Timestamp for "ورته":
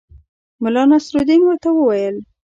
1.45-1.69